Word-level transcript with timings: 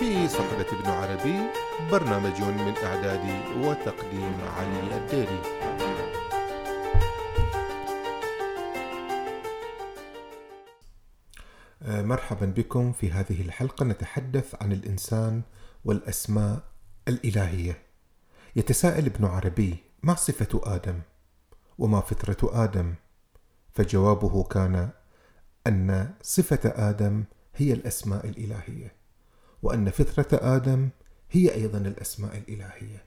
في 0.00 0.28
صحبة 0.28 0.66
ابن 0.72 0.90
عربي 0.90 1.50
برنامج 1.90 2.42
من 2.42 2.74
إعداد 2.84 3.20
وتقديم 3.56 4.40
علي 4.40 4.96
الديري. 4.96 5.40
آه، 11.82 12.02
مرحبا 12.02 12.46
بكم 12.46 12.92
في 12.92 13.12
هذه 13.12 13.42
الحلقة. 13.42 13.84
نتحدث 13.84 14.54
عن 14.62 14.72
الإنسان 14.72 15.42
والأسماء 15.84 16.62
الإلهية. 17.08 17.82
يتساءل 18.56 19.06
ابن 19.06 19.24
عربي 19.24 19.76
ما 20.02 20.14
صفة 20.14 20.60
آدم؟ 20.74 21.00
وما 21.78 22.00
فطرة 22.00 22.64
آدم؟ 22.64 22.94
فجوابه 23.72 24.44
كان 24.44 24.90
أن 25.66 26.14
صفة 26.22 26.90
آدم 26.90 27.24
هي 27.56 27.72
الأسماء 27.72 28.28
الإلهية. 28.28 28.99
وأن 29.62 29.90
فطرة 29.90 30.56
آدم 30.56 30.88
هي 31.30 31.54
أيضا 31.54 31.78
الأسماء 31.78 32.38
الإلهية 32.38 33.04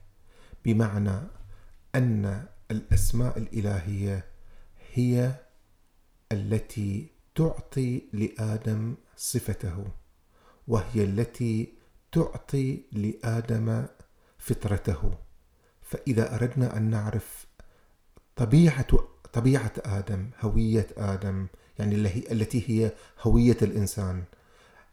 بمعنى 0.64 1.20
أن 1.94 2.46
الأسماء 2.70 3.38
الإلهية 3.38 4.24
هي 4.92 5.34
التي 6.32 7.10
تعطي 7.34 8.02
لآدم 8.12 8.94
صفته 9.16 9.84
وهي 10.68 11.04
التي 11.04 11.72
تعطي 12.12 12.82
لآدم 12.92 13.86
فطرته. 14.38 15.14
فإذا 15.82 16.34
أردنا 16.34 16.76
أن 16.76 16.90
نعرف 16.90 17.46
طبيعة 18.36 18.86
طبيعة 19.32 19.72
آدم 19.78 20.30
هوية 20.40 20.86
آدم 20.96 21.46
يعني 21.78 21.94
التي 22.32 22.64
هي 22.68 22.92
هوية 23.20 23.56
الإنسان 23.62 24.24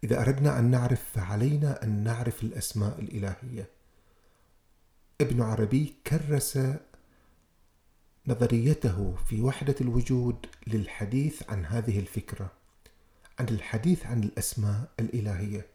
إذا 0.03 0.21
أردنا 0.21 0.59
أن 0.59 0.71
نعرف 0.71 1.03
فعلينا 1.13 1.83
أن 1.83 2.03
نعرف 2.03 2.43
الأسماء 2.43 2.99
الإلهية. 2.99 3.69
ابن 5.21 5.41
عربي 5.41 5.95
كرس 6.07 6.59
نظريته 8.27 9.15
في 9.29 9.41
وحدة 9.41 9.75
الوجود 9.81 10.45
للحديث 10.67 11.49
عن 11.49 11.65
هذه 11.65 11.99
الفكرة 11.99 12.51
عن 13.39 13.47
الحديث 13.49 14.05
عن 14.05 14.23
الأسماء 14.23 14.89
الإلهية. 14.99 15.65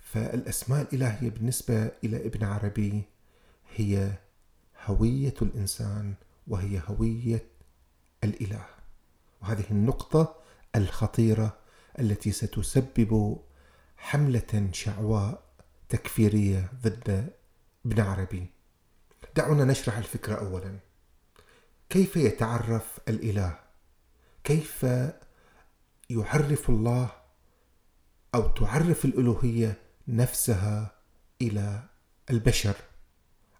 فالأسماء 0.00 0.82
الإلهية 0.82 1.30
بالنسبة 1.30 1.90
إلى 2.04 2.26
ابن 2.26 2.44
عربي 2.44 3.02
هي 3.76 4.12
هوية 4.84 5.34
الإنسان 5.42 6.14
وهي 6.46 6.82
هوية 6.86 7.44
الإله. 8.24 8.66
وهذه 9.42 9.64
النقطة 9.70 10.36
الخطيرة 10.76 11.61
التي 12.00 12.32
ستسبب 12.32 13.38
حملة 13.96 14.68
شعواء 14.72 15.42
تكفيرية 15.88 16.72
ضد 16.82 17.32
ابن 17.86 18.00
عربي. 18.00 18.46
دعونا 19.36 19.64
نشرح 19.64 19.96
الفكرة 19.96 20.34
أولا. 20.34 20.78
كيف 21.90 22.16
يتعرف 22.16 23.00
الإله؟ 23.08 23.58
كيف 24.44 24.86
يعرف 26.10 26.70
الله 26.70 27.10
أو 28.34 28.48
تعرف 28.48 29.04
الألوهية 29.04 29.78
نفسها 30.08 30.92
إلى 31.42 31.82
البشر؟ 32.30 32.76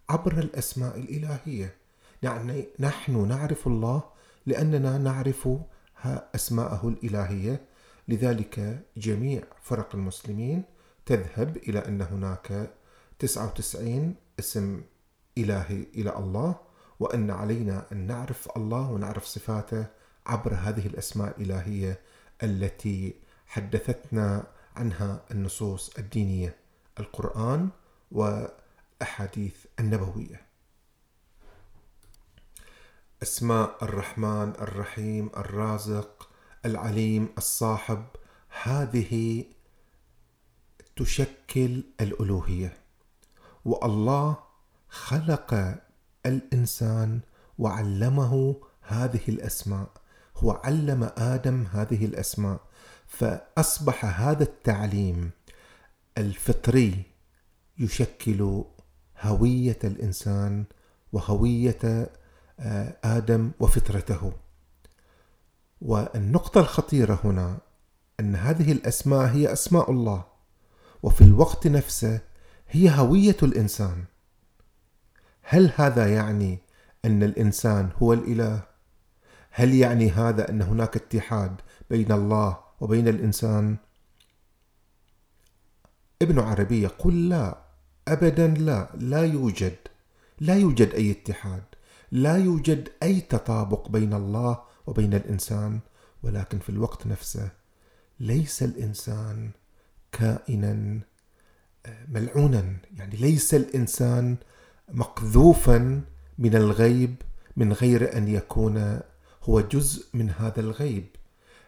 عبر 0.09 0.39
الأسماء 0.39 0.99
الإلهية. 0.99 1.77
يعني 2.23 2.69
نحن 2.81 3.29
نعرف 3.29 3.67
الله 3.67 4.03
لأننا 4.47 4.99
نعرف 4.99 5.49
أسماءه 6.35 6.89
الإلهية. 6.89 7.72
لذلك 8.09 8.85
جميع 8.97 9.43
فرق 9.63 9.95
المسلمين 9.95 10.65
تذهب 11.07 11.57
إلى 11.57 11.79
أن 11.79 12.03
هناك 12.03 12.71
99 13.19 14.15
اسم 14.39 14.83
إلهي 15.39 15.87
إلى 15.95 16.17
الله 16.17 16.57
وأن 17.01 17.31
علينا 17.31 17.87
أن 17.93 18.07
نعرف 18.07 18.49
الله 18.57 18.91
ونعرف 18.91 19.25
صفاته 19.25 19.87
عبر 20.27 20.55
هذه 20.55 20.87
الأسماء 20.87 21.41
الإلهية 21.41 22.01
التي 22.43 23.15
حدثتنا 23.47 24.47
عنها 24.77 25.25
النصوص 25.31 25.91
الدينية 25.99 26.57
القرآن 27.01 27.69
والأحاديث 28.13 29.57
النبوية. 29.81 30.41
أسماء 33.23 33.85
الرحمن 33.85 34.53
الرحيم 34.61 35.31
الرازق 35.37 36.32
العليم 36.65 37.29
الصاحب 37.39 38.05
هذه 38.63 39.45
تشكل 40.97 41.83
الألوهية. 42.01 42.77
والله 43.65 44.37
خلق 44.89 45.79
الإنسان 46.27 47.21
وعلمه 47.59 48.57
هذه 48.83 49.21
الأسماء. 49.29 49.89
هو 50.37 50.51
علم 50.51 51.11
آدم 51.17 51.65
هذه 51.73 52.05
الأسماء. 52.05 52.61
فأصبح 53.07 54.21
هذا 54.21 54.43
التعليم 54.43 55.31
الفطري 56.19 57.03
يشكل 57.79 58.65
هوية 59.21 59.79
الإنسان 59.85 60.65
وهوية 61.13 62.11
آه، 62.61 62.97
آدم 63.05 63.51
وفطرته. 63.61 64.33
والنقطة 65.85 66.61
الخطيرة 66.61 67.21
هنا 67.25 67.59
أن 68.21 68.37
هذه 68.37 68.73
الأسماء 68.73 69.27
هي 69.27 69.53
أسماء 69.53 69.91
الله 69.91 70.25
وفي 71.03 71.25
الوقت 71.25 71.67
نفسه 71.67 72.21
هي 72.69 72.91
هوية 72.91 73.37
الإنسان 73.43 74.05
هل 75.43 75.73
هذا 75.77 76.15
يعني 76.15 76.59
أن 77.05 77.23
الإنسان 77.23 77.91
هو 78.03 78.13
الإله؟ 78.13 78.63
هل 79.51 79.75
يعني 79.75 80.11
هذا 80.11 80.51
أن 80.51 80.63
هناك 80.63 80.97
اتحاد 80.97 81.61
بين 81.91 82.13
الله 82.13 82.59
وبين 82.81 83.09
الإنسان؟ 83.09 83.77
ابن 86.23 86.39
عربي 86.39 86.83
يقول 86.83 87.31
لا 87.31 87.59
أبدا 88.09 88.47
لا 88.47 88.89
لا 88.95 89.25
يوجد 89.25 89.77
لا 90.41 90.55
يوجد 90.55 90.95
أي 90.95 91.11
اتحاد 91.11 91.65
لا 92.13 92.37
يوجد 92.37 92.89
أي 93.03 93.21
تطابق 93.21 93.89
بين 93.89 94.15
الله 94.15 94.72
وبين 94.87 95.15
الإنسان 95.15 95.81
ولكن 96.23 96.59
في 96.59 96.69
الوقت 96.69 97.07
نفسه 97.07 97.51
ليس 98.21 98.63
الإنسان 98.63 99.51
كائنا 100.13 101.01
آه، 101.87 102.07
ملعونا. 102.09 102.77
يعني 102.97 103.17
ليس 103.17 103.55
الإنسان 103.55 104.37
مقذوفا 104.93 106.01
من 106.39 106.57
الغيب 106.57 107.15
من 107.57 107.73
غير 107.73 108.17
أن 108.17 108.29
يكون 108.29 109.01
هو 109.43 109.61
جزء 109.61 110.07
من 110.15 110.31
هذا 110.31 110.61
الغيب. 110.61 111.07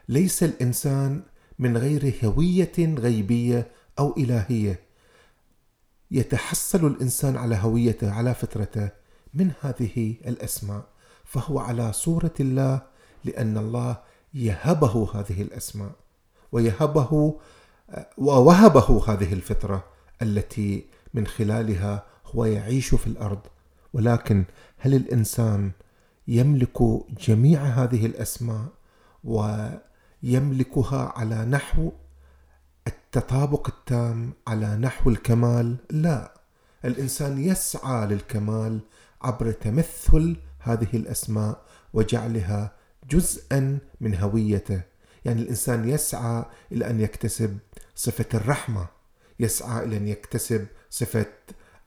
ليس 0.09 0.43
الإنسان 0.43 1.23
من 1.59 1.77
غير 1.77 2.15
هوية 2.25 2.73
غيبية 2.79 3.69
أو 3.99 4.17
إلهية. 4.17 4.81
يتحصل 6.11 6.87
الإنسان 6.87 7.37
على 7.37 7.57
هويته 7.57 8.13
على 8.13 8.35
فطرته 8.35 8.91
من 9.35 9.53
هذه 9.61 10.15
الأسماء 10.27 10.85
فهو 11.25 11.59
على 11.59 11.93
صورة 11.93 12.35
الله 12.41 12.83
لأن 13.25 13.59
الله 13.59 13.97
يهبه 14.35 15.09
هذه 15.15 15.43
الأسماء 15.43 15.93
ويهبه 16.53 17.41
ووهبه 18.19 19.05
هذه 19.09 19.33
الفطرة 19.33 19.85
التي 20.23 20.87
من 21.15 21.27
خلالها 21.27 22.05
هو 22.27 22.45
يعيش 22.45 22.95
في 22.95 23.07
الأرض. 23.07 23.41
ولكن 23.93 24.45
هل 24.79 24.95
الإنسان 24.95 25.71
يملك 26.29 26.83
جميع 27.21 27.63
هذه 27.63 28.07
الأسماء 28.07 28.67
ويملكها 29.25 31.13
على 31.17 31.45
نحو 31.45 31.93
التطابق 32.87 33.69
التام 33.69 34.33
على 34.47 34.77
نحو 34.77 35.11
الكمال؟ 35.11 35.77
لا. 35.91 36.35
الإنسان 36.85 37.39
يسعى 37.39 38.07
للكمال 38.07 38.81
عبر 39.23 39.53
تمثل 39.53 40.37
هذه 40.59 40.89
الأسماء 40.95 41.63
وجعلها 41.93 42.73
جزءا 43.11 43.79
من 44.01 44.15
هويته. 44.15 44.81
يعني 45.25 45.43
الإنسان 45.43 45.89
يسعى 45.89 46.45
إلى 46.73 46.91
أن 46.91 47.01
يكتسب 47.01 47.59
صفة 47.95 48.27
الرحمة 48.35 48.87
يسعى 49.41 49.85
إلى 49.85 49.97
أن 49.97 50.09
يكتسب 50.09 50.67
صفة 50.91 51.27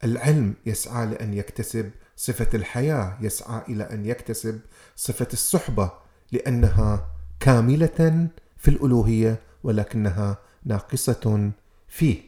العلم 0.04 0.54
يسعى 0.66 1.06
لأن 1.06 1.34
يكتسب 1.34 1.92
صفة 2.16 2.48
الحياة 2.54 3.18
يسعى 3.22 3.62
إلى 3.70 3.84
أن 3.84 4.06
يكتسب 4.06 4.60
صفة 4.96 5.28
الصحبة 5.34 5.92
لأنها 6.32 7.12
كاملة 7.40 8.28
في 8.58 8.68
الألوهية 8.68 9.40
ولكنها 9.64 10.38
ناقصة 10.66 11.52
فيه. 11.88 12.22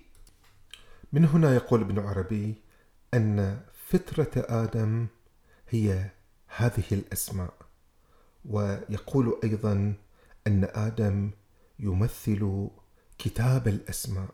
من 1.13 1.25
هنا 1.25 1.55
يقول 1.55 1.81
ابن 1.81 1.99
عربي 1.99 2.55
أن 3.13 3.59
فطرة 3.87 4.31
آدم 4.35 5.07
هي 5.69 6.09
هذه 6.57 6.83
الأسماء. 6.91 7.53
ويقول 8.45 9.39
أيضا 9.43 9.93
أن 10.47 10.67
آدم 10.73 11.31
يمثل 11.79 12.67
كتاب 13.17 13.67
الأسماء. 13.67 14.29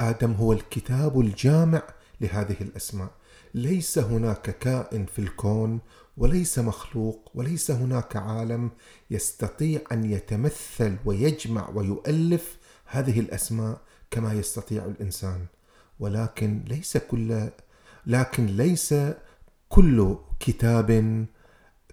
آدم 0.00 0.32
هو 0.32 0.52
الكتاب 0.52 1.20
الجامع 1.20 1.82
لهذه 2.20 2.56
الأسماء. 2.60 3.10
ليس 3.54 3.98
هناك 3.98 4.58
كائن 4.58 5.06
في 5.06 5.18
الكون 5.18 5.80
وليس 6.16 6.58
مخلوق 6.58 7.30
وليس 7.34 7.70
هناك 7.70 8.16
عالم 8.16 8.70
يستطيع 9.10 9.80
أن 9.92 10.04
يتمثل 10.04 10.96
ويجمع 11.04 11.68
ويؤلف 11.74 12.58
هذه 12.84 13.20
الأسماء 13.20 13.80
كما 14.10 14.32
يستطيع 14.32 14.84
الإنسان. 14.84 15.46
ولكن 16.00 16.64
ليس 16.66 16.96
كل 16.96 17.48
لكن 18.06 18.46
ليس 18.46 18.94
كل 19.68 20.16
كتاب 20.40 21.26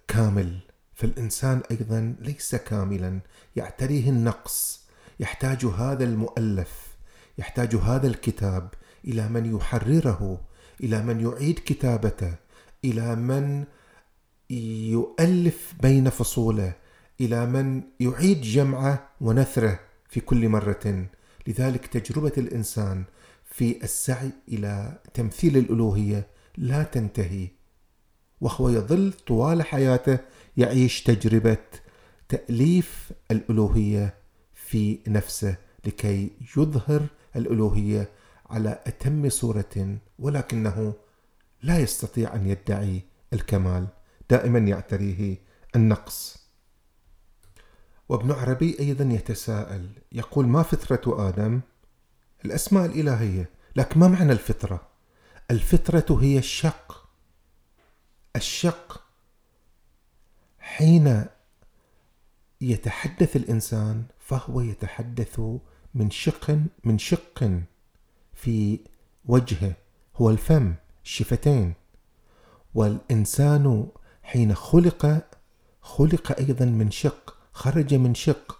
كامل. 0.08 0.58
فالإنسان 1.02 1.62
أيضا 1.70 2.16
ليس 2.20 2.54
كاملا. 2.54 3.20
يعتريه 3.56 4.10
النقص. 4.10 4.86
يحتاج 5.20 5.66
هذا 5.66 6.04
المؤلف. 6.04 6.96
يحتاج 7.38 7.76
هذا 7.76 8.06
الكتاب 8.06 8.74
إلى 9.04 9.28
من 9.28 9.56
يحرره 9.56 10.40
إلى 10.80 11.02
من 11.02 11.20
يعيد 11.20 11.58
كتابته 11.58 12.34
إلى 12.84 13.16
من 13.16 13.64
يؤلف 14.90 15.74
بين 15.80 16.10
فصوله 16.10 16.72
إلى 17.20 17.46
من 17.46 17.82
يعيد 18.00 18.40
جمعه 18.40 19.08
ونثره 19.20 19.80
في 20.08 20.20
كل 20.20 20.48
مرة. 20.48 21.06
لذلك 21.46 21.86
تجربة 21.86 22.32
الإنسان 22.38 23.04
في 23.44 23.84
السعي 23.84 24.30
إلى 24.48 24.98
تمثيل 25.14 25.56
الألوهية 25.56 26.26
لا 26.56 26.82
تنتهي. 26.82 27.61
وهو 28.42 28.68
يظل 28.68 29.12
طوال 29.26 29.62
حياته 29.62 30.18
يعيش 30.56 31.02
تجربة 31.02 31.58
تأليف 32.28 33.12
الألوهية 33.30 34.14
في 34.54 34.98
نفسه 35.08 35.56
لكي 35.86 36.30
يظهر 36.56 37.06
الألوهية 37.36 38.08
على 38.50 38.80
أتم 38.86 39.28
صورة 39.28 39.96
ولكنه 40.18 40.94
لا 41.62 41.78
يستطيع 41.78 42.34
أن 42.34 42.46
يدعي 42.46 43.02
الكمال. 43.32 43.86
دائما 44.30 44.58
يعتريه 44.58 45.36
النقص. 45.76 46.38
وابن 48.08 48.32
عربي 48.32 48.76
أيضا 48.80 49.04
يتساءل 49.04 49.88
يقول 50.12 50.46
ما 50.46 50.62
فطرة 50.62 51.28
آدم؟ 51.28 51.60
الأسماء 52.44 52.86
الإلهية 52.86 53.50
لكن 53.76 54.00
ما 54.00 54.08
معنى 54.08 54.32
الفطرة؟ 54.32 54.88
الفطرة 55.50 56.18
هي 56.20 56.38
الشق 56.38 56.91
الشق 58.36 59.04
حين 60.58 61.24
يتحدث 62.60 63.36
الإنسان 63.36 64.04
فهو 64.18 64.60
يتحدث 64.60 65.40
من 65.94 66.10
شق 66.10 66.58
من 66.84 66.98
شق 66.98 67.60
في 68.34 68.78
وجهه 69.24 69.72
هو 70.16 70.30
الفم 70.30 70.74
الشفتين 71.04 71.74
والإنسان 72.74 73.86
حين 74.22 74.54
خلق 74.54 75.26
خلق 75.82 76.38
أيضا 76.38 76.64
من 76.64 76.90
شق 76.90 77.36
خرج 77.52 77.94
من 77.94 78.14
شق 78.14 78.58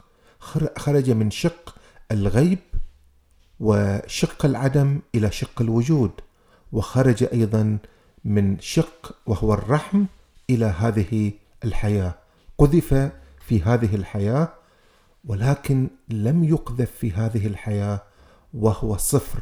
خرج 0.78 1.10
من 1.10 1.30
شق 1.30 1.76
الغيب 2.10 2.58
وشق 3.60 4.44
العدم 4.44 5.00
إلى 5.14 5.30
شق 5.30 5.62
الوجود 5.62 6.10
وخرج 6.72 7.24
أيضا 7.24 7.78
من 8.24 8.60
شق 8.60 9.16
وهو 9.26 9.54
الرحم 9.54 10.04
إلى 10.50 10.64
هذه 10.64 11.32
الحياة. 11.64 12.14
قذف 12.58 13.12
في 13.40 13.62
هذه 13.62 13.94
الحياة 13.94 14.52
ولكن 15.24 15.90
لم 16.08 16.44
يقذف 16.44 16.90
في 16.90 17.12
هذه 17.12 17.46
الحياة 17.46 18.02
وهو 18.54 18.96
صفر 18.96 19.38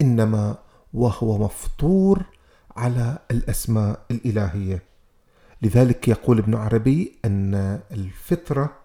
إنما 0.00 0.58
وهو 0.94 1.38
مفطور 1.38 2.22
على 2.76 3.18
الأسماء 3.30 4.00
الإلهية. 4.10 4.82
لذلك 5.62 6.08
يقول 6.08 6.38
ابن 6.38 6.54
عربي 6.54 7.18
أن 7.24 7.80
الفطرة 7.90 8.76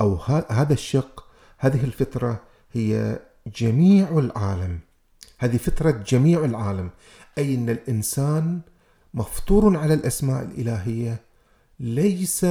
أو 0.00 0.14
هذا 0.50 0.72
الشق 0.72 1.24
هذه 1.58 1.84
الفطرة 1.84 2.40
هي 2.72 3.18
جميع 3.56 4.18
العالم. 4.18 4.80
هذه 5.38 5.56
فطرة 5.56 5.90
جميع 5.90 6.44
العالم. 6.44 6.90
اي 7.38 7.54
ان 7.54 7.70
الإنسان 7.70 8.60
مفطور 9.16 9.76
على 9.76 9.94
الأسماء 9.94 10.44
الإلهية 10.44 11.20
ليس 11.80 12.46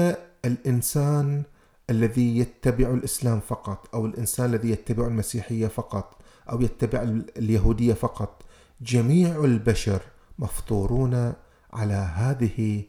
الإنسان 0.46 1.44
الذي 1.90 2.38
يتبع 2.38 2.90
الإسلام 2.94 3.40
فقط 3.40 3.96
أو 3.96 4.06
الإنسان 4.06 4.46
الذي 4.46 4.70
يتبع 4.70 5.08
المسيحية 5.08 5.68
فقط 5.68 6.22
أو 6.50 6.62
يتبع 6.62 7.02
اليهودية 7.38 7.94
فقط. 7.94 8.44
جميع 8.82 9.44
البشر 9.44 10.02
مفطورون 10.40 11.34
على 11.74 11.94
هذه 11.94 12.84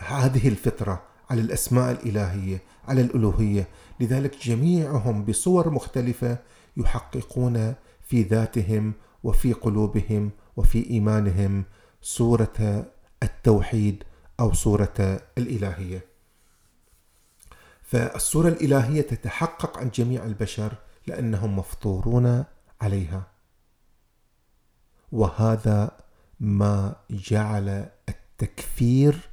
هذه 0.00 0.48
الفطرة 0.48 1.02
على 1.30 1.40
الأسماء 1.40 1.90
الإلهية 1.92 2.62
على 2.88 3.00
الألوهية. 3.00 3.68
لذلك 4.00 4.36
جميعهم 4.42 5.24
بصور 5.24 5.70
مختلفة 5.70 6.38
يحققون 6.76 7.74
في 8.02 8.22
ذاتهم 8.22 8.92
وفي 9.24 9.52
قلوبهم 9.52 10.30
وفي 10.56 10.90
إيمانهم 10.90 11.64
صوره 12.02 12.86
التوحيد 13.22 14.04
أو 14.40 14.52
صوره 14.52 15.20
الإلهية. 15.38 16.04
فالصوره 17.82 18.48
الإلهية 18.48 19.02
تتحقق 19.02 19.78
عن 19.78 19.90
جميع 19.90 20.24
البشر 20.24 20.74
لأنهم 21.06 21.58
مفطورون 21.58 22.44
عليها. 22.80 23.26
وهذا 25.12 25.90
ما 26.40 26.96
جعل 27.10 27.90
التكفير 28.08 29.28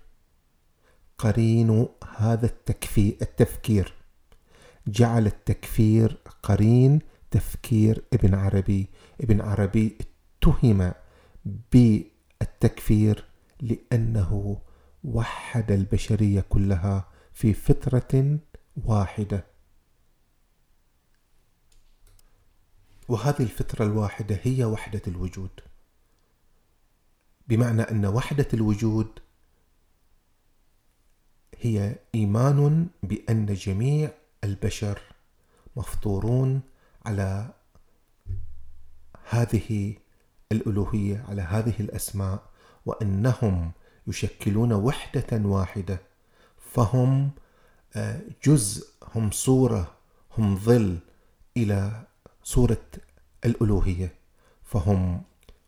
قرين 1.18 1.88
هذا 2.18 2.46
التكفير 2.46 3.18
التفكير. 3.22 3.94
جعل 4.88 5.28
التكفير 5.28 6.18
قرين 6.44 7.00
تفكير 7.32 8.04
ابن 8.14 8.36
عربي. 8.36 8.90
ابن 9.22 9.42
عربي 9.42 9.98
اتهم 10.02 10.94
بالتكفير 11.46 13.26
لأنه 13.62 14.62
وحد 15.04 15.72
البشرية 15.72 16.42
كلها 16.42 17.08
في 17.34 17.54
فطرة 17.54 18.40
واحدة. 18.86 19.46
وهذه 23.08 23.44
الفطرة 23.44 23.86
الواحدة 23.86 24.40
هي 24.44 24.66
وحدة 24.66 25.02
الوجود. 25.08 25.60
بمعنى 27.48 27.82
أن 27.82 28.06
وحدة 28.06 28.48
الوجود 28.54 29.20
هي 31.60 31.96
إيمان 32.16 32.88
بأن 33.04 33.46
جميع 33.46 34.12
البشر 34.44 35.02
مفطورون 35.76 36.62
على 37.06 37.54
هذه 39.30 39.96
الألوهية 40.52 41.26
على 41.30 41.42
هذه 41.42 41.74
الأسماء 41.80 42.44
وأنهم 42.86 43.72
يشكلون 44.08 44.74
وحدة 44.74 45.42
واحدة. 45.46 46.02
فهم 46.74 47.32
آه، 47.96 48.22
جزء 48.44 48.88
هم 49.16 49.32
صورة 49.32 49.92
هم 50.38 50.58
ظل 50.58 51.00
إلى 51.58 52.04
صورة 52.44 52.86
الألوهية. 53.46 54.14
فهم 54.64 55.22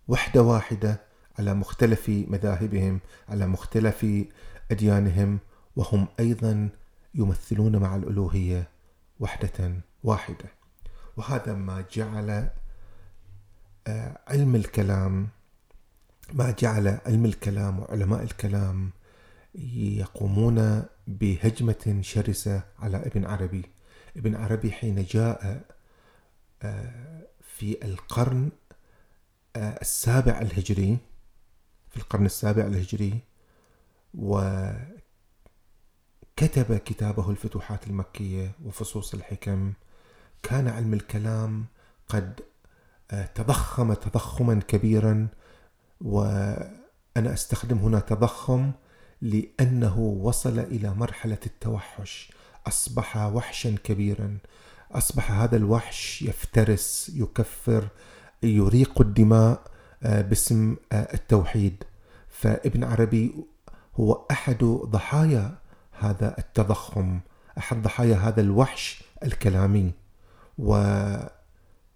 وحدة 0.07 0.41
واحدة 0.41 1.01
على 1.39 1.53
مختلف 1.53 2.09
مذاهبهم 2.09 2.99
على 3.29 3.47
مختلف 3.47 4.05
أديانهم 4.71 5.39
وهم 5.75 6.07
أيضا 6.19 6.69
يمثلون 7.15 7.75
مع 7.75 7.95
الألوهية 7.95 8.69
وحدة 9.19 9.73
واحدة. 10.03 10.45
وهذا 11.17 11.53
ما 11.53 11.85
جعل 11.91 12.49
علم 14.27 14.55
الكلام 14.55 15.27
ما 16.33 16.51
جعل 16.59 16.87
علم 17.05 17.25
الكلام 17.25 17.79
وعلماء 17.79 18.23
الكلام 18.23 18.91
يقومون 19.55 20.85
بهجمة 21.07 21.99
شرسة 22.01 22.63
على 22.79 22.97
ابن 22.97 23.25
عربي. 23.25 23.65
ابن 24.17 24.35
عربي 24.35 24.71
حين 24.71 25.03
جاء 25.03 25.61
آه، 26.63 27.27
في 27.41 27.85
القرن 27.85 28.51
آه، 29.55 29.77
السابع 29.81 30.41
الهجري 30.41 30.97
في 31.89 31.97
القرن 31.97 32.25
السابع 32.25 32.65
الهجري 32.65 33.19
وكتب 34.13 34.87
كتابه 36.85 37.29
الفتوحات 37.29 37.87
المكية 37.87 38.51
وفصوص 38.65 39.13
الحكم. 39.13 39.73
كان 40.43 40.67
علم 40.67 40.93
الكلام 40.93 41.65
قد 42.07 42.39
آه، 42.39 42.54
تضخم 43.09 43.93
تضخما 43.93 44.59
كبيرا 44.67 45.27
وأنا 46.01 47.33
أستخدم 47.33 47.77
هنا 47.77 47.99
تضخم 47.99 48.71
لأنه 49.21 49.99
وصل 49.99 50.59
إلى 50.59 50.93
مرحلة 50.93 51.37
التوحش. 51.45 52.31
أصبح 52.67 53.17
وحشا 53.17 53.75
كبيرا. 53.83 54.37
أصبح 54.91 55.31
هذا 55.31 55.57
الوحش 55.57 56.21
يفترس 56.21 57.11
يكفر 57.15 57.87
يريق 58.43 59.01
الدماء 59.01 59.61
آه، 60.03 60.21
باسم 60.21 60.75
آه، 60.91 61.13
التوحيد. 61.13 61.83
فابن 62.29 62.83
عربي 62.83 63.35
هو 63.99 64.25
أحد 64.31 64.63
ضحايا 64.63 65.57
هذا 65.99 66.35
التضخم 66.37 67.19
أحد 67.57 67.81
ضحايا 67.81 68.15
هذا 68.15 68.41
الوحش 68.41 69.03
الكلامي. 69.23 69.91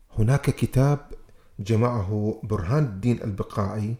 وهناك 0.09 0.49
كتاب 0.49 0.99
جمعه 1.59 2.41
برهان 2.43 2.83
الدين 2.83 3.23
البقاعي 3.23 3.95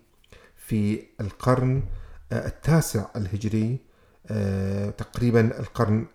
في 0.55 1.03
القرن 1.21 1.83
آه، 2.31 2.47
التاسع 2.47 3.05
الهجري 3.15 3.77
تقريبا 4.97 5.59
القرن 5.59 6.05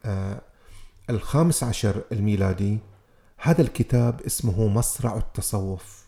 الخامس 1.11 1.63
عشر 1.63 2.05
الميلادي. 2.13 2.79
هذا 3.39 3.63
الكتاب 3.63 4.21
اسمه 4.21 4.69
مصرع 4.69 5.17
التصوف 5.17 6.07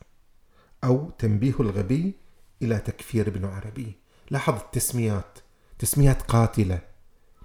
أو 0.85 1.11
تنبيه 1.19 1.55
الغبي 1.61 2.15
إلى 2.63 2.79
تكفير 2.79 3.29
ابن 3.29 3.45
عربي. 3.45 3.97
لاحظ 4.31 4.55
التسميات 4.55 5.39
تسميات 5.79 6.23
قاتلة 6.23 6.81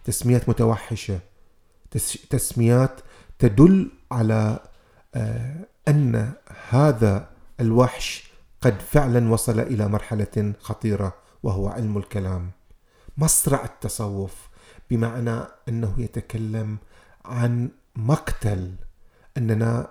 تسميات 0.03 0.49
متوحشة 0.49 1.19
تسميات 2.29 3.01
تدل 3.39 3.91
على 4.11 4.59
آه، 5.15 5.67
أن 5.87 6.33
هذا 6.69 7.29
الوحش 7.59 8.31
قد 8.61 8.79
فعلا 8.79 9.31
وصل 9.31 9.59
إلى 9.59 9.87
مرحلة 9.87 10.53
خطيرة 10.59 11.13
وهو 11.43 11.67
علم 11.67 11.97
الكلام 11.97 12.51
مصرع 13.17 13.63
التصوف 13.63 14.49
بمعنى 14.89 15.39
أنه 15.69 15.93
يتكلم 15.97 16.77
عن 17.25 17.69
مقتل. 17.95 18.75
أننا 19.37 19.87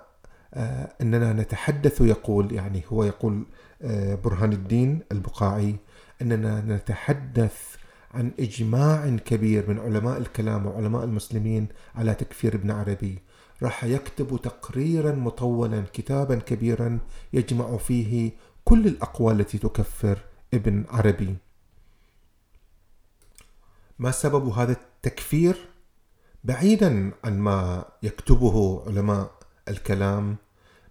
آه، 0.53 0.93
أننا 1.01 1.33
نتحدث 1.33 2.01
يقول 2.01 2.51
يعني 2.51 2.83
هو 2.91 3.03
يقول 3.03 3.45
آه، 3.81 4.15
برهان 4.15 4.53
الدين 4.53 4.99
البقاعي 5.11 5.75
أننا 6.21 6.61
نتحدث 6.61 7.75
عن 8.13 8.31
إجماع 8.39 9.17
كبير 9.25 9.69
من 9.69 9.79
علماء 9.79 10.17
الكلام 10.17 10.65
وعلماء 10.65 11.03
المسلمين 11.03 11.67
على 11.95 12.13
تكفير 12.13 12.55
ابن 12.55 12.71
عربي. 12.71 13.19
راح 13.63 13.83
يكتب 13.83 14.39
تقريرا 14.43 15.11
مطولا 15.11 15.83
كتابا 15.93 16.35
كبيرا 16.35 16.99
يجمع 17.33 17.77
فيه 17.77 18.31
كل 18.63 18.87
الأقوال 18.87 19.39
التي 19.39 19.57
تكفر 19.57 20.19
ابن 20.53 20.85
عربي. 20.89 21.35
ما 23.99 24.11
سبب 24.11 24.47
هذا 24.47 24.71
التكفير؟ 24.71 25.55
بعيدا 26.43 27.11
عن 27.23 27.39
ما 27.39 27.85
يكتبه 28.03 28.83
علماء 28.87 29.31
الكلام 29.67 30.35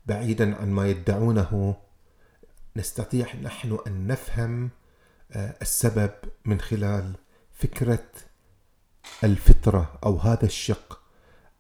بعيدا 0.07 0.57
عن 0.57 0.71
ما 0.71 0.89
يدعونه 0.89 1.77
نستطيع 2.77 3.37
نحن 3.43 3.79
أن 3.87 4.07
نفهم 4.07 4.71
آه، 5.33 5.55
السبب 5.63 6.11
من 6.45 6.61
خلال 6.61 7.13
فكرة 7.53 8.07
الفطرة 9.25 9.99
أو 10.05 10.17
هذا 10.17 10.45
الشق. 10.45 11.00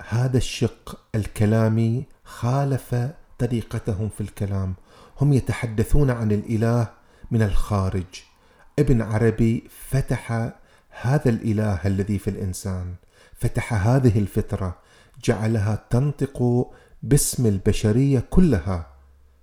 هذا 0.08 0.36
الشق 0.36 1.00
الكلامي 1.14 2.04
خالف 2.24 2.94
طريقتهم 3.38 4.08
في 4.08 4.20
الكلام. 4.20 4.74
هم 5.20 5.32
يتحدثون 5.32 6.10
عن 6.10 6.32
الإله 6.32 6.88
من 7.30 7.42
الخارج. 7.42 8.22
ابن 8.78 9.02
عربي 9.02 9.64
فتح 9.88 10.52
هذا 11.00 11.28
الإله 11.30 11.86
الذي 11.86 12.18
في 12.18 12.30
الإنسان 12.30 12.94
فتح 13.34 13.74
هذه 13.86 14.18
الفترة 14.18 14.78
جعلها 15.24 15.84
تنطق 15.90 16.66
باسم 17.02 17.46
البشرية 17.46 18.20
كلها. 18.30 18.86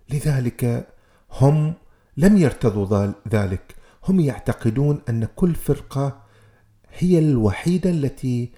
لذلك 0.10 0.88
هم 1.32 1.74
لم 2.18 2.38
يرتضوا 2.38 3.12
ذلك. 3.30 3.76
هم 4.08 4.20
يعتقدون 4.20 5.02
أن 5.10 5.28
كل 5.36 5.56
فرقة 5.56 6.22
هي 6.94 7.20
الوحيدة 7.20 7.90
التي 7.90 8.52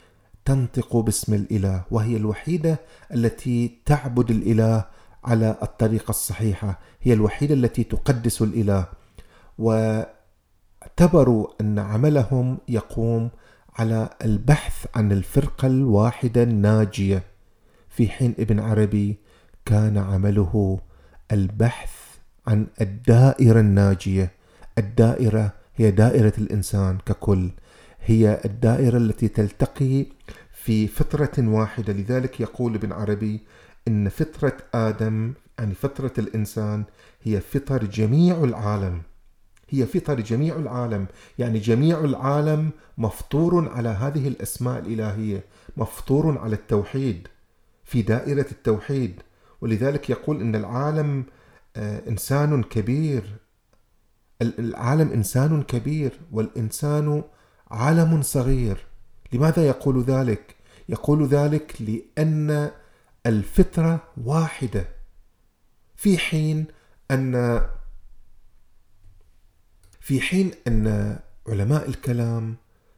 تنطق 0.46 0.98
باسم 0.98 1.34
الإله 1.34 1.84
وهي 1.92 2.18
الوحيدة 2.18 2.80
التي 3.14 3.82
تعبد 3.86 4.32
الإله 4.32 4.86
على 5.24 5.58
الطريقة 5.64 6.10
الصحيحة. 6.10 6.80
هي 7.02 7.14
الوحيدة 7.14 7.54
التي 7.54 7.84
تقدس 7.84 8.42
الإله. 8.42 8.86
واعتبروا 9.58 11.48
أن 11.62 11.80
عملهم 11.80 12.58
يقوم 12.68 13.30
على 13.76 14.10
البحث 14.26 14.86
عن 14.96 15.12
الفرقة 15.12 15.68
الواحدة 15.68 16.44
الناجية. 16.44 17.24
في 17.90 18.10
حين 18.10 18.36
ابن 18.40 18.60
عربي 18.60 19.18
كان 19.66 19.98
عمله 19.98 20.80
البحث 21.32 21.92
عن 22.48 22.68
الدائرة 22.82 23.60
الناجية. 23.60 24.32
الدائرة 24.78 25.54
هي 25.76 25.92
دائرة 25.92 26.34
الإنسان 26.38 26.98
ككل. 27.06 27.52
هي 28.06 28.42
الدائرة 28.46 28.98
التي 28.98 29.28
تلتقي 29.28 30.06
في 30.54 30.88
فطرة 30.88 31.32
واحدة. 31.38 31.94
لذلك 31.94 32.40
يقول 32.40 32.76
ابن 32.76 32.92
عربي 32.92 33.40
إن 33.88 34.10
فطرة 34.10 34.58
آدم 34.74 35.34
يعني 35.60 35.74
فطرة 35.74 36.14
الإنسان 36.18 36.84
هي 37.22 37.42
فطر 37.42 37.84
جميع 37.84 38.44
العالم. 38.44 39.02
هي 39.70 39.86
فطر 39.86 40.20
جميع 40.20 40.56
العالم. 40.56 41.06
يعني 41.40 41.60
جميع 41.60 42.00
العالم 42.00 42.72
مفطور 42.98 43.70
على 43.70 43.90
هذه 43.90 44.28
الأسماء 44.28 44.80
الإلهية 44.80 45.44
مفطور 45.78 46.38
على 46.38 46.56
التوحيد 46.56 47.28
في 47.84 48.02
دائرة 48.02 48.46
التوحيد. 48.52 49.22
ولذلك 49.62 50.10
يقول 50.10 50.42
إن 50.42 50.56
العالم 50.56 51.26
آه، 51.76 52.10
إنسان 52.10 52.64
كبير. 52.64 53.24
العالم 54.42 55.12
إنسان 55.12 55.64
كبير 55.64 56.20
والإنسان 56.32 57.24
عالم 57.72 58.22
صغير. 58.22 58.86
لماذا 59.34 59.68
يقول 59.68 60.04
ذلك؟ 60.04 60.56
يقول 60.90 61.28
ذلك 61.28 61.76
لأن 61.82 62.72
الفطرة 63.26 64.04
واحدة. 64.26 64.88
في 65.96 66.18
حين 66.18 66.66
أن 67.12 67.62
في 70.00 70.22
حين 70.22 70.52
أن 70.68 71.20
علماء 71.48 71.90
الكلام 71.90 72.56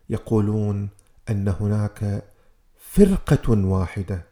يقولون 0.10 0.90
أن 1.30 1.48
هناك 1.48 2.24
فرقة 2.78 3.66
واحدة 3.66 4.26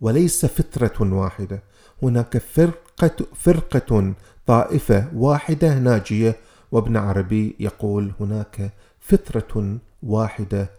وليس 0.00 0.46
فطرة 0.46 1.14
واحدة. 1.14 1.62
هناك 2.02 2.38
فرقه 2.38 3.26
فرقة 3.34 4.14
طائفة 4.46 5.10
واحدة 5.14 5.78
ناجية. 5.78 6.36
وابن 6.72 6.96
عربي 6.96 7.56
يقول 7.60 8.12
هناك 8.20 8.72
فطرة 9.04 9.78
واحدة. 10.02 10.70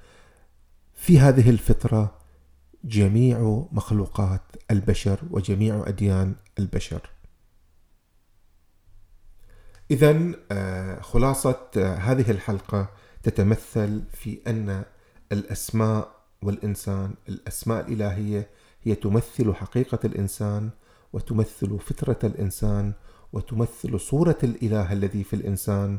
في 0.93 1.19
هذه 1.19 1.49
الفطرة 1.49 2.17
جميع 2.83 3.65
مخلوقات 3.71 4.41
البشر 4.71 5.19
وجميع 5.31 5.83
أديان 5.87 6.35
البشر. 6.59 7.09
إذا 9.91 10.31
آه، 10.51 11.01
خلاصة 11.01 11.59
آه، 11.77 11.95
هذه 11.95 12.31
الحلقة 12.31 12.89
تتمثل 13.23 14.03
في 14.13 14.39
أن 14.47 14.83
الأسماء 15.31 16.15
والإنسان 16.41 17.13
الأسماء 17.29 17.87
الإلهية 17.87 18.49
هي 18.83 18.95
تمثل 18.95 19.53
حقيقة 19.53 19.99
الإنسان 20.05 20.69
وتمثل 21.13 21.79
فطرة 21.79 22.19
الإنسان 22.23 22.93
وتمثل 23.33 23.99
صورة 23.99 24.37
الإله 24.43 24.93
الذي 24.93 25.23
في 25.23 25.35
الإنسان 25.35 25.97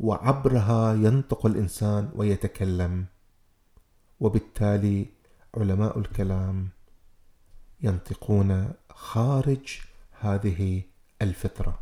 وعبرها 0.00 0.94
ينطق 0.94 1.46
الإنسان 1.46 2.10
ويتكلم. 2.14 3.06
وبالتالي 4.20 5.06
علماء 5.56 5.98
الكلام 5.98 6.68
ينطقون 7.82 8.72
خارج 8.90 9.80
هذه 10.20 10.82
الفطرة 11.22 11.78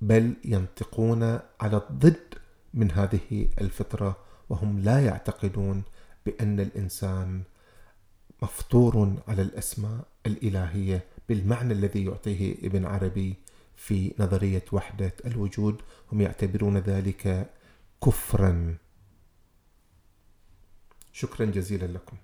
بل 0.00 0.34
ينطقون 0.44 1.22
على 1.60 1.76
الضد 1.76 2.34
من 2.74 2.90
هذه 2.90 3.48
الفطرة 3.60 4.16
وهم 4.48 4.78
لا 4.78 5.00
يعتقدون 5.06 5.82
بأن 6.26 6.60
الإنسان 6.60 7.42
مفطور 8.42 9.14
على 9.28 9.42
الأسماء 9.42 10.04
الإلهية 10.26 11.04
بالمعنى 11.28 11.72
الذي 11.72 12.04
يعطيه 12.04 12.54
ابن 12.66 12.84
عربي. 12.84 13.34
في 13.86 14.14
نظرية 14.18 14.64
وحدة 14.72 15.12
الوجود 15.24 15.82
هم 16.12 16.20
يعتبرون 16.20 16.78
ذلك 16.78 17.50
كفرا. 18.04 18.76
شكرا 21.12 21.46
جزيلا 21.46 21.86
لكم. 21.86 22.16